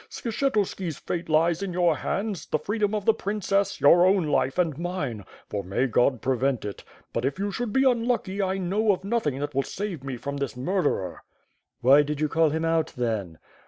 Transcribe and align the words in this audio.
Skshetuski's 0.09 0.97
fate 0.97 1.29
lies 1.29 1.61
in 1.61 1.73
your 1.73 1.95
hands, 1.97 2.47
the 2.47 2.57
freedom 2.57 2.95
of 2.95 3.05
the 3.05 3.13
princess, 3.13 3.79
your 3.79 4.03
own 4.03 4.25
life 4.25 4.57
and 4.57 4.75
mine; 4.79 5.25
for, 5.47 5.63
may 5.63 5.85
God 5.85 6.23
prevent 6.23 6.65
it, 6.65 6.83
but 7.13 7.23
if 7.23 7.37
you 7.37 7.51
should 7.51 7.71
be 7.71 7.83
unlucky, 7.87 8.41
I 8.41 8.57
know 8.57 8.93
of 8.93 9.03
nothing 9.03 9.37
that 9.41 9.53
will 9.53 9.61
save 9.61 10.03
me 10.03 10.17
from 10.17 10.37
this 10.37 10.57
murderer." 10.57 11.21
"Why 11.81 12.01
did 12.01 12.19
you 12.19 12.29
call 12.29 12.49
him 12.49 12.65
out 12.65 12.91
then?" 12.97 13.37